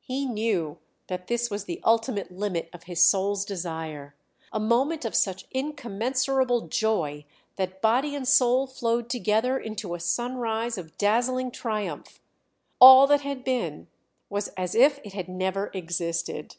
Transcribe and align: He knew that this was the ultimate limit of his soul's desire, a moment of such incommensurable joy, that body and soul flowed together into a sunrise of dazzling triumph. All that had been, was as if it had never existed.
He 0.00 0.26
knew 0.26 0.78
that 1.06 1.28
this 1.28 1.50
was 1.52 1.66
the 1.66 1.80
ultimate 1.84 2.32
limit 2.32 2.68
of 2.72 2.82
his 2.90 3.00
soul's 3.00 3.44
desire, 3.44 4.16
a 4.52 4.58
moment 4.58 5.04
of 5.04 5.14
such 5.14 5.46
incommensurable 5.52 6.62
joy, 6.66 7.24
that 7.54 7.80
body 7.80 8.16
and 8.16 8.26
soul 8.26 8.66
flowed 8.66 9.08
together 9.08 9.56
into 9.56 9.94
a 9.94 10.00
sunrise 10.00 10.78
of 10.78 10.98
dazzling 10.98 11.52
triumph. 11.52 12.20
All 12.80 13.06
that 13.06 13.20
had 13.20 13.44
been, 13.44 13.86
was 14.28 14.48
as 14.56 14.74
if 14.74 14.98
it 15.04 15.12
had 15.12 15.28
never 15.28 15.70
existed. 15.72 16.56